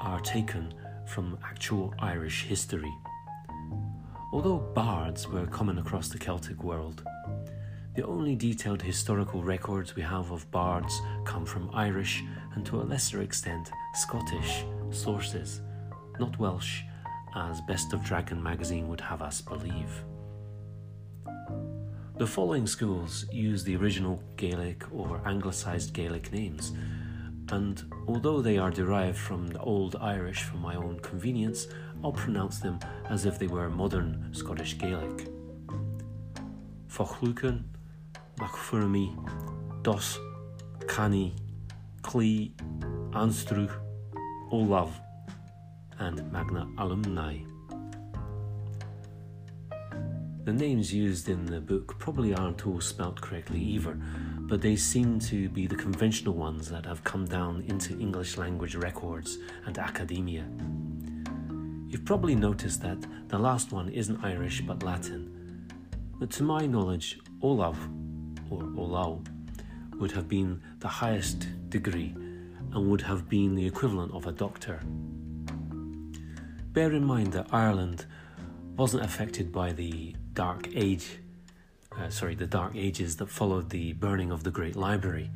are 0.00 0.20
taken 0.20 0.74
from 1.06 1.38
actual 1.44 1.94
Irish 2.00 2.44
history. 2.44 2.92
Although 4.32 4.58
bards 4.58 5.26
were 5.26 5.46
common 5.46 5.78
across 5.78 6.08
the 6.08 6.18
Celtic 6.18 6.62
world, 6.62 7.02
the 7.96 8.06
only 8.06 8.36
detailed 8.36 8.80
historical 8.80 9.42
records 9.42 9.96
we 9.96 10.02
have 10.02 10.30
of 10.30 10.48
bards 10.52 11.00
come 11.24 11.44
from 11.44 11.68
Irish 11.74 12.22
and 12.54 12.64
to 12.66 12.80
a 12.80 12.84
lesser 12.84 13.22
extent 13.22 13.70
Scottish 13.94 14.64
sources, 14.90 15.60
not 16.20 16.38
Welsh, 16.38 16.82
as 17.34 17.60
Best 17.62 17.92
of 17.92 18.04
Dragon 18.04 18.40
magazine 18.40 18.88
would 18.88 19.00
have 19.00 19.20
us 19.20 19.40
believe. 19.40 20.04
The 22.18 22.26
following 22.26 22.68
schools 22.68 23.26
use 23.32 23.64
the 23.64 23.76
original 23.76 24.22
Gaelic 24.36 24.84
or 24.92 25.20
anglicised 25.26 25.92
Gaelic 25.92 26.32
names, 26.32 26.72
and 27.50 27.82
although 28.06 28.40
they 28.40 28.58
are 28.58 28.70
derived 28.70 29.18
from 29.18 29.48
the 29.48 29.60
Old 29.60 29.96
Irish 29.96 30.44
for 30.44 30.56
my 30.58 30.76
own 30.76 31.00
convenience, 31.00 31.66
I'll 32.02 32.12
pronounce 32.12 32.58
them 32.60 32.78
as 33.08 33.26
if 33.26 33.38
they 33.38 33.46
were 33.46 33.68
modern 33.68 34.32
Scottish 34.32 34.78
Gaelic. 34.78 35.28
Fochlucan, 36.88 37.64
Mac-Fuirmidh, 38.38 39.82
Doss, 39.82 40.18
Cani, 40.86 41.34
Cli, 42.02 42.54
Anstruth, 43.10 43.74
Ollamh, 44.50 44.92
and 45.98 46.32
Magna 46.32 46.66
Alumni. 46.78 47.38
The 50.44 50.52
names 50.54 50.92
used 50.92 51.28
in 51.28 51.44
the 51.44 51.60
book 51.60 51.98
probably 51.98 52.34
aren't 52.34 52.66
all 52.66 52.80
spelt 52.80 53.20
correctly 53.20 53.60
either, 53.60 54.00
but 54.40 54.62
they 54.62 54.74
seem 54.74 55.20
to 55.20 55.50
be 55.50 55.66
the 55.66 55.76
conventional 55.76 56.34
ones 56.34 56.70
that 56.70 56.86
have 56.86 57.04
come 57.04 57.26
down 57.26 57.62
into 57.68 57.98
English 58.00 58.38
language 58.38 58.74
records 58.74 59.38
and 59.66 59.78
academia. 59.78 60.46
You've 61.90 62.04
probably 62.04 62.36
noticed 62.36 62.82
that 62.82 63.04
the 63.26 63.38
last 63.38 63.72
one 63.72 63.88
isn't 63.88 64.24
Irish 64.24 64.60
but 64.60 64.84
Latin. 64.84 65.68
But 66.20 66.30
to 66.30 66.44
my 66.44 66.64
knowledge, 66.64 67.18
Ollamh 67.42 67.76
or 68.48 68.62
Olau, 68.62 69.26
would 69.98 70.12
have 70.12 70.28
been 70.28 70.62
the 70.78 70.86
highest 70.86 71.48
degree 71.68 72.14
and 72.72 72.88
would 72.88 73.00
have 73.00 73.28
been 73.28 73.56
the 73.56 73.66
equivalent 73.66 74.14
of 74.14 74.28
a 74.28 74.32
doctor. 74.32 74.78
Bear 76.72 76.92
in 76.92 77.04
mind 77.04 77.32
that 77.32 77.48
Ireland 77.50 78.06
wasn't 78.76 79.04
affected 79.04 79.50
by 79.50 79.72
the 79.72 80.14
Dark 80.32 80.68
Age, 80.76 81.18
uh, 81.98 82.08
sorry, 82.08 82.36
the 82.36 82.46
Dark 82.46 82.76
Ages 82.76 83.16
that 83.16 83.30
followed 83.30 83.70
the 83.70 83.94
burning 83.94 84.30
of 84.30 84.44
the 84.44 84.52
Great 84.52 84.76
Library, 84.76 85.32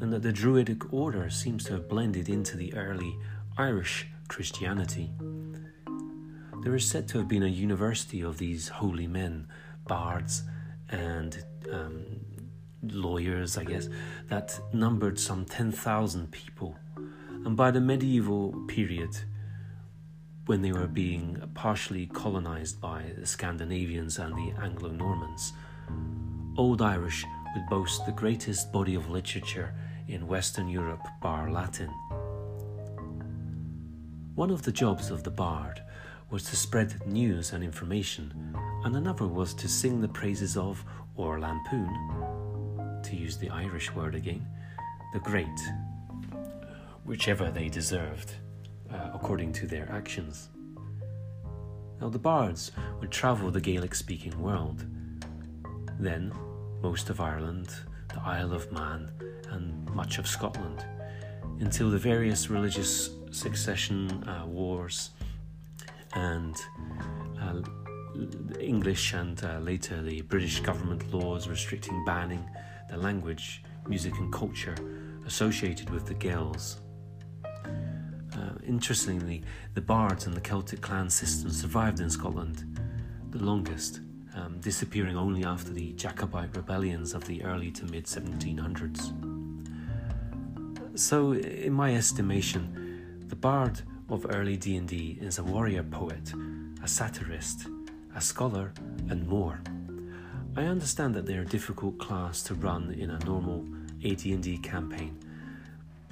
and 0.00 0.12
that 0.12 0.22
the 0.22 0.32
Druidic 0.32 0.92
order 0.92 1.30
seems 1.30 1.62
to 1.66 1.74
have 1.74 1.88
blended 1.88 2.28
into 2.28 2.56
the 2.56 2.74
early 2.74 3.16
Irish 3.56 4.08
Christianity. 4.26 5.12
There 6.66 6.74
is 6.74 6.90
said 6.90 7.06
to 7.10 7.18
have 7.18 7.28
been 7.28 7.44
a 7.44 7.46
university 7.46 8.22
of 8.22 8.38
these 8.38 8.66
holy 8.66 9.06
men, 9.06 9.46
bards, 9.86 10.42
and 10.88 11.44
um, 11.72 12.02
lawyers, 12.82 13.56
I 13.56 13.62
guess, 13.62 13.88
that 14.26 14.58
numbered 14.72 15.16
some 15.20 15.44
10,000 15.44 16.32
people. 16.32 16.76
And 17.44 17.56
by 17.56 17.70
the 17.70 17.80
medieval 17.80 18.64
period, 18.66 19.16
when 20.46 20.60
they 20.60 20.72
were 20.72 20.88
being 20.88 21.40
partially 21.54 22.06
colonized 22.06 22.80
by 22.80 23.12
the 23.16 23.26
Scandinavians 23.26 24.18
and 24.18 24.34
the 24.34 24.60
Anglo 24.60 24.90
Normans, 24.90 25.52
Old 26.58 26.82
Irish 26.82 27.24
would 27.54 27.68
boast 27.68 28.04
the 28.06 28.10
greatest 28.10 28.72
body 28.72 28.96
of 28.96 29.08
literature 29.08 29.72
in 30.08 30.26
Western 30.26 30.68
Europe, 30.68 31.06
bar 31.22 31.48
Latin. 31.48 31.90
One 34.34 34.50
of 34.50 34.62
the 34.62 34.72
jobs 34.72 35.12
of 35.12 35.22
the 35.22 35.30
bard 35.30 35.80
was 36.30 36.42
to 36.44 36.56
spread 36.56 37.06
news 37.06 37.52
and 37.52 37.62
information, 37.62 38.56
and 38.84 38.96
another 38.96 39.26
was 39.26 39.54
to 39.54 39.68
sing 39.68 40.00
the 40.00 40.08
praises 40.08 40.56
of 40.56 40.84
or 41.14 41.38
lampoon 41.38 41.88
to 43.04 43.14
use 43.14 43.38
the 43.38 43.50
Irish 43.50 43.92
word 43.94 44.14
again, 44.14 44.46
the 45.12 45.20
great, 45.20 45.46
whichever 47.04 47.50
they 47.50 47.68
deserved, 47.68 48.32
uh, 48.92 49.10
according 49.14 49.52
to 49.52 49.66
their 49.66 49.88
actions. 49.92 50.48
Now, 52.00 52.08
the 52.08 52.18
bards 52.18 52.72
would 53.00 53.12
travel 53.12 53.50
the 53.50 53.60
Gaelic 53.60 53.94
speaking 53.94 54.38
world. 54.42 54.84
Then, 55.98 56.32
most 56.82 57.08
of 57.08 57.20
Ireland, 57.20 57.70
the 58.08 58.20
Isle 58.20 58.52
of 58.52 58.70
Man, 58.72 59.12
and 59.50 59.88
much 59.94 60.18
of 60.18 60.26
Scotland, 60.26 60.84
until 61.60 61.88
the 61.88 61.98
various 61.98 62.50
religious 62.50 63.10
succession 63.30 64.10
uh, 64.28 64.44
wars 64.46 65.10
and 66.16 66.56
uh, 67.40 67.60
English 68.58 69.12
and 69.12 69.42
uh, 69.44 69.58
later 69.58 70.02
the 70.02 70.22
British 70.22 70.60
government 70.60 71.12
laws 71.12 71.46
restricting 71.48 72.04
banning 72.04 72.44
the 72.90 72.96
language, 72.96 73.62
music, 73.86 74.16
and 74.18 74.32
culture 74.32 74.74
associated 75.26 75.90
with 75.90 76.06
the 76.06 76.14
Gaels. 76.14 76.80
Uh, 77.64 78.54
interestingly, 78.66 79.42
the 79.74 79.80
bards 79.80 80.26
and 80.26 80.36
the 80.36 80.40
Celtic 80.40 80.80
clan 80.80 81.10
system 81.10 81.50
survived 81.50 82.00
in 82.00 82.10
Scotland 82.10 82.64
the 83.30 83.42
longest, 83.44 84.00
um, 84.34 84.58
disappearing 84.60 85.16
only 85.16 85.44
after 85.44 85.72
the 85.72 85.92
Jacobite 85.94 86.56
rebellions 86.56 87.12
of 87.12 87.24
the 87.26 87.42
early 87.44 87.70
to 87.72 87.84
mid 87.86 88.04
1700s. 88.04 89.12
So, 90.98 91.32
in 91.32 91.72
my 91.72 91.94
estimation, 91.94 93.24
the 93.28 93.36
bard 93.36 93.82
of 94.08 94.26
early 94.30 94.56
D&D 94.56 95.18
is 95.20 95.38
a 95.38 95.44
warrior 95.44 95.82
poet, 95.82 96.32
a 96.82 96.88
satirist, 96.88 97.66
a 98.14 98.20
scholar, 98.20 98.72
and 99.10 99.26
more. 99.26 99.60
I 100.56 100.64
understand 100.64 101.14
that 101.14 101.26
they're 101.26 101.42
a 101.42 101.46
difficult 101.46 101.98
class 101.98 102.42
to 102.44 102.54
run 102.54 102.92
in 102.92 103.10
a 103.10 103.18
normal 103.24 103.66
AD&D 104.04 104.58
campaign, 104.58 105.18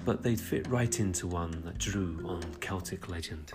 but 0.05 0.23
they'd 0.23 0.41
fit 0.41 0.67
right 0.67 0.99
into 0.99 1.27
one 1.27 1.63
that 1.65 1.79
drew 1.79 2.21
on 2.27 2.43
Celtic 2.61 3.09
legend. 3.09 3.53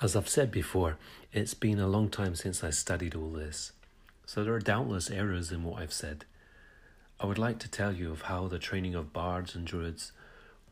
As 0.00 0.14
I've 0.14 0.28
said 0.28 0.50
before, 0.50 0.96
it's 1.32 1.54
been 1.54 1.80
a 1.80 1.88
long 1.88 2.08
time 2.08 2.34
since 2.34 2.62
I 2.62 2.70
studied 2.70 3.14
all 3.14 3.30
this, 3.30 3.72
so 4.26 4.44
there 4.44 4.54
are 4.54 4.60
doubtless 4.60 5.10
errors 5.10 5.50
in 5.50 5.64
what 5.64 5.80
I've 5.82 5.92
said. 5.92 6.24
I 7.20 7.26
would 7.26 7.38
like 7.38 7.60
to 7.60 7.70
tell 7.70 7.92
you 7.92 8.10
of 8.10 8.22
how 8.22 8.48
the 8.48 8.58
training 8.58 8.94
of 8.96 9.12
bards 9.12 9.54
and 9.54 9.64
druids 9.64 10.12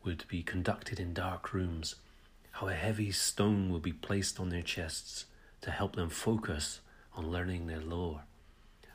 would 0.04 0.24
be 0.26 0.42
conducted 0.42 0.98
in 0.98 1.14
dark 1.14 1.54
rooms, 1.54 1.94
how 2.52 2.68
a 2.68 2.74
heavy 2.74 3.12
stone 3.12 3.72
would 3.72 3.82
be 3.82 3.92
placed 3.92 4.40
on 4.40 4.48
their 4.48 4.62
chests 4.62 5.26
to 5.60 5.70
help 5.70 5.94
them 5.94 6.10
focus 6.10 6.80
on 7.14 7.30
learning 7.30 7.66
their 7.66 7.80
lore, 7.80 8.22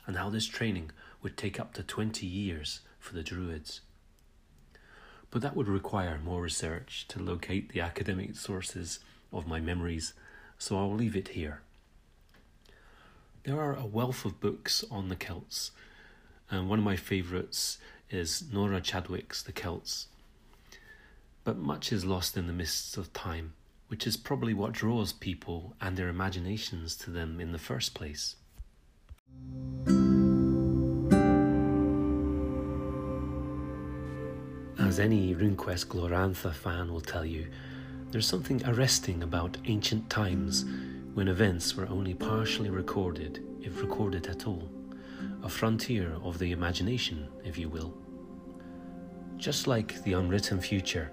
and 0.06 0.16
how 0.16 0.28
this 0.28 0.46
training 0.46 0.90
would 1.22 1.36
take 1.36 1.58
up 1.58 1.72
to 1.72 1.82
20 1.82 2.26
years 2.26 2.80
for 2.98 3.14
the 3.14 3.22
Druids. 3.22 3.80
But 5.30 5.40
that 5.42 5.56
would 5.56 5.68
require 5.68 6.20
more 6.22 6.42
research 6.42 7.06
to 7.08 7.18
locate 7.22 7.70
the 7.70 7.80
academic 7.80 8.36
sources 8.36 9.00
of 9.32 9.46
my 9.46 9.58
memories, 9.58 10.12
so 10.58 10.76
I'll 10.78 10.94
leave 10.94 11.16
it 11.16 11.28
here. 11.28 11.62
There 13.44 13.60
are 13.60 13.74
a 13.74 13.86
wealth 13.86 14.26
of 14.26 14.40
books 14.40 14.84
on 14.90 15.08
the 15.08 15.16
Celts, 15.16 15.70
and 16.50 16.68
one 16.68 16.78
of 16.78 16.84
my 16.84 16.96
favourites 16.96 17.78
is 18.10 18.44
Nora 18.52 18.80
Chadwick's 18.80 19.42
The 19.42 19.52
Celts. 19.52 20.06
But 21.44 21.58
much 21.58 21.92
is 21.92 22.04
lost 22.04 22.36
in 22.36 22.46
the 22.46 22.52
mists 22.52 22.96
of 22.96 23.12
time 23.12 23.54
which 23.88 24.06
is 24.06 24.16
probably 24.16 24.54
what 24.54 24.72
draws 24.72 25.12
people 25.12 25.74
and 25.80 25.96
their 25.96 26.08
imaginations 26.08 26.94
to 26.94 27.10
them 27.10 27.40
in 27.40 27.52
the 27.52 27.58
first 27.58 27.94
place. 27.94 28.36
As 34.78 35.00
any 35.00 35.34
RuneQuest 35.34 35.86
Glorantha 35.86 36.52
fan 36.52 36.92
will 36.92 37.00
tell 37.00 37.24
you, 37.24 37.48
there's 38.10 38.26
something 38.26 38.62
arresting 38.66 39.22
about 39.22 39.56
ancient 39.64 40.08
times 40.08 40.64
when 41.14 41.28
events 41.28 41.76
were 41.76 41.88
only 41.88 42.14
partially 42.14 42.70
recorded, 42.70 43.44
if 43.60 43.80
recorded 43.80 44.26
at 44.28 44.46
all. 44.46 44.70
A 45.42 45.48
frontier 45.48 46.16
of 46.22 46.38
the 46.38 46.52
imagination, 46.52 47.28
if 47.44 47.58
you 47.58 47.68
will. 47.68 47.94
Just 49.36 49.66
like 49.66 50.02
the 50.04 50.14
unwritten 50.14 50.60
future, 50.60 51.12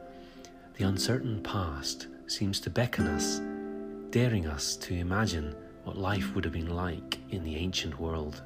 the 0.78 0.86
uncertain 0.86 1.42
past 1.44 2.08
seems 2.28 2.60
to 2.62 2.70
beckon 2.70 3.08
us, 3.08 3.40
daring 4.10 4.48
us 4.48 4.76
to 4.78 4.94
imagine 4.94 5.56
what 5.84 5.98
life 5.98 6.34
would 6.34 6.44
have 6.44 6.54
been 6.54 6.76
like 6.76 7.20
in 7.30 7.44
the 7.44 7.56
ancient 7.56 8.00
world. 8.00 8.42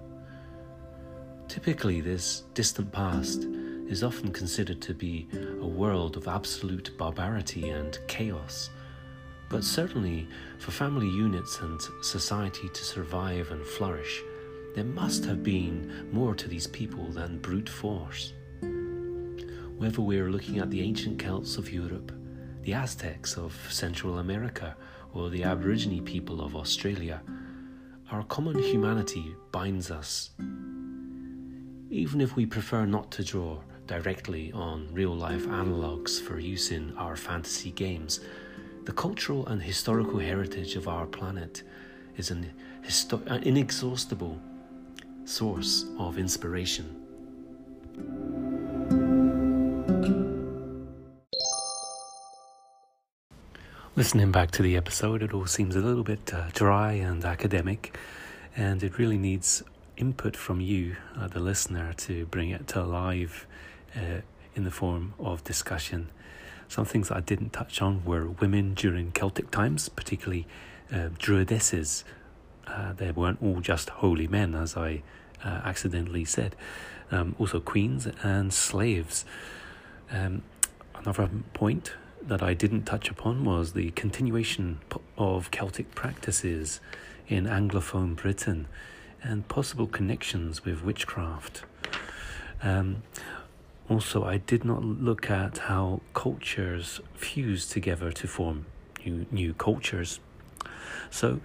Typically, 1.47 2.01
this 2.01 2.43
distant 2.53 2.91
past 2.91 3.45
is 3.87 4.03
often 4.03 4.31
considered 4.31 4.81
to 4.81 4.93
be 4.93 5.27
a 5.61 5.65
world 5.65 6.15
of 6.15 6.27
absolute 6.27 6.95
barbarity 6.97 7.69
and 7.69 7.97
chaos. 8.07 8.69
But 9.49 9.63
certainly, 9.63 10.27
for 10.59 10.69
family 10.69 11.09
units 11.09 11.59
and 11.61 11.81
society 12.03 12.69
to 12.69 12.83
survive 12.83 13.49
and 13.49 13.65
flourish, 13.65 14.21
there 14.75 14.83
must 14.83 15.25
have 15.25 15.43
been 15.43 16.07
more 16.11 16.35
to 16.35 16.47
these 16.47 16.67
people 16.67 17.05
than 17.11 17.39
brute 17.39 17.69
force. 17.69 18.33
Whether 19.77 20.01
we're 20.01 20.29
looking 20.29 20.59
at 20.59 20.69
the 20.69 20.81
ancient 20.81 21.19
Celts 21.19 21.57
of 21.57 21.71
Europe, 21.71 22.11
the 22.63 22.73
Aztecs 22.73 23.37
of 23.37 23.55
Central 23.71 24.19
America 24.19 24.75
or 25.13 25.29
the 25.29 25.43
Aborigine 25.43 26.03
people 26.03 26.41
of 26.41 26.55
Australia, 26.55 27.21
our 28.11 28.23
common 28.23 28.59
humanity 28.59 29.35
binds 29.51 29.89
us. 29.89 30.31
Even 31.89 32.21
if 32.21 32.35
we 32.35 32.45
prefer 32.45 32.85
not 32.85 33.09
to 33.11 33.23
draw 33.23 33.59
directly 33.87 34.51
on 34.51 34.87
real 34.91 35.15
life 35.15 35.45
analogues 35.47 36.19
for 36.19 36.39
use 36.39 36.71
in 36.71 36.95
our 36.97 37.15
fantasy 37.15 37.71
games, 37.71 38.19
the 38.85 38.91
cultural 38.91 39.47
and 39.47 39.61
historical 39.61 40.19
heritage 40.19 40.75
of 40.75 40.87
our 40.87 41.05
planet 41.05 41.63
is 42.17 42.31
an, 42.31 42.51
inexhaustible 43.43 44.39
source 45.29 45.85
of 45.99 46.17
inspiration. 46.17 46.95
Listening 53.95 54.31
back 54.31 54.49
to 54.51 54.63
the 54.63 54.75
episode, 54.75 55.21
it 55.21 55.33
all 55.33 55.45
seems 55.45 55.75
a 55.75 55.81
little 55.81 56.03
bit 56.03 56.33
uh, 56.33 56.47
dry 56.53 56.93
and 56.93 57.23
academic, 57.25 57.95
and 58.55 58.81
it 58.81 58.97
really 58.97 59.17
needs 59.17 59.61
input 59.97 60.35
from 60.35 60.61
you, 60.61 60.95
uh, 61.15 61.27
the 61.27 61.39
listener, 61.39 61.93
to 61.93 62.25
bring 62.27 62.49
it 62.49 62.67
to 62.69 62.83
life 62.83 63.45
uh, 63.95 64.21
in 64.55 64.63
the 64.63 64.71
form 64.71 65.13
of 65.19 65.43
discussion. 65.43 66.09
Some 66.67 66.85
things 66.85 67.11
I 67.11 67.19
didn't 67.19 67.51
touch 67.51 67.81
on 67.81 68.03
were 68.03 68.27
women 68.27 68.73
during 68.73 69.11
Celtic 69.11 69.51
times, 69.51 69.89
particularly 69.89 70.47
uh, 70.91 71.09
druidesses. 71.19 72.03
Uh, 72.65 72.93
they 72.93 73.11
weren't 73.11 73.41
all 73.43 73.59
just 73.59 73.89
holy 73.89 74.27
men, 74.27 74.55
as 74.55 74.77
I 74.77 75.03
uh, 75.43 75.61
accidentally 75.63 76.25
said. 76.25 76.55
Um, 77.11 77.35
also, 77.39 77.59
queens 77.59 78.07
and 78.23 78.53
slaves. 78.53 79.25
Um, 80.11 80.43
another 80.95 81.29
point 81.53 81.93
that 82.21 82.43
I 82.43 82.53
didn't 82.53 82.83
touch 82.83 83.09
upon 83.09 83.45
was 83.45 83.73
the 83.73 83.91
continuation 83.91 84.79
of 85.17 85.51
Celtic 85.51 85.95
practices 85.95 86.79
in 87.27 87.45
Anglophone 87.45 88.15
Britain 88.15 88.67
and 89.21 89.47
possible 89.47 89.87
connections 89.87 90.65
with 90.65 90.83
witchcraft. 90.83 91.63
Um, 92.61 93.03
also, 93.89 94.23
I 94.23 94.37
did 94.37 94.63
not 94.63 94.83
look 94.83 95.31
at 95.31 95.57
how 95.59 96.01
cultures 96.13 97.01
fuse 97.15 97.67
together 97.67 98.11
to 98.11 98.27
form 98.27 98.65
new, 99.03 99.25
new 99.31 99.53
cultures. 99.53 100.19
So, 101.09 101.39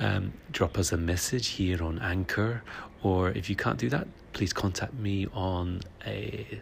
um, 0.00 0.32
drop 0.50 0.78
us 0.78 0.92
a 0.92 0.96
message 0.96 1.48
here 1.48 1.82
on 1.82 1.98
Anchor, 2.00 2.62
or 3.02 3.30
if 3.30 3.48
you 3.48 3.56
can't 3.56 3.78
do 3.78 3.88
that, 3.90 4.08
please 4.32 4.52
contact 4.52 4.94
me 4.94 5.26
on 5.32 5.80
a 6.06 6.60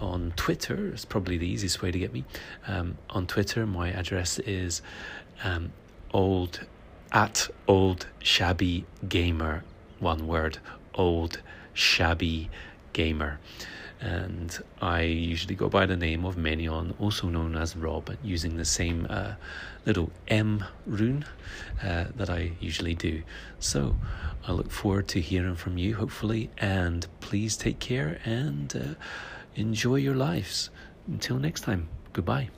on 0.00 0.32
Twitter. 0.36 0.88
It's 0.88 1.04
probably 1.04 1.38
the 1.38 1.46
easiest 1.46 1.80
way 1.80 1.92
to 1.92 1.98
get 1.98 2.12
me. 2.12 2.24
Um, 2.66 2.98
on 3.10 3.26
Twitter, 3.26 3.64
my 3.64 3.90
address 3.90 4.38
is 4.40 4.82
um, 5.44 5.72
old 6.12 6.66
at 7.12 7.48
old 7.68 8.08
shabby 8.18 8.84
gamer. 9.08 9.62
One 10.00 10.26
word, 10.26 10.58
old 10.94 11.40
shabby 11.72 12.50
gamer. 12.92 13.38
And 14.00 14.56
I 14.80 15.02
usually 15.02 15.54
go 15.54 15.68
by 15.68 15.86
the 15.86 15.96
name 15.96 16.24
of 16.24 16.36
Menion, 16.36 16.94
also 17.00 17.28
known 17.28 17.56
as 17.56 17.76
Rob, 17.76 18.14
using 18.22 18.56
the 18.56 18.64
same 18.64 19.06
uh, 19.08 19.34
little 19.86 20.10
M 20.28 20.64
rune 20.86 21.24
uh, 21.82 22.06
that 22.16 22.28
I 22.28 22.52
usually 22.60 22.94
do. 22.94 23.22
So 23.60 23.96
I 24.46 24.52
look 24.52 24.70
forward 24.70 25.08
to 25.08 25.20
hearing 25.20 25.56
from 25.56 25.78
you, 25.78 25.94
hopefully, 25.94 26.50
and 26.58 27.06
please 27.20 27.56
take 27.56 27.78
care 27.78 28.20
and. 28.24 28.74
Uh, 28.76 28.94
enjoy 29.56 29.96
your 29.96 30.14
lives. 30.14 30.70
Until 31.06 31.38
next 31.38 31.62
time, 31.62 31.88
goodbye. 32.12 32.50